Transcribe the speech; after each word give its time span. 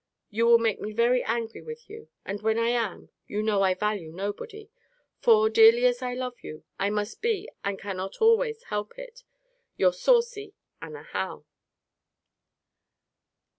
You 0.31 0.47
will 0.47 0.57
make 0.57 0.81
me 0.81 0.93
very 0.93 1.23
angry 1.23 1.61
with 1.61 1.87
you: 1.87 2.09
and 2.25 2.41
when 2.41 2.57
I 2.57 2.69
am, 2.69 3.09
you 3.27 3.43
know 3.43 3.61
I 3.61 3.75
value 3.75 4.11
nobody: 4.11 4.71
for, 5.19 5.47
dearly 5.47 5.85
as 5.85 6.01
I 6.01 6.15
love 6.15 6.39
you, 6.41 6.63
I 6.79 6.89
must 6.89 7.21
be, 7.21 7.47
and 7.63 7.77
cannot 7.77 8.19
always 8.19 8.63
help 8.63 8.97
it, 8.97 9.23
Your 9.77 9.93
saucy 9.93 10.55
ANNA 10.81 11.03
HOWE. 11.03 11.45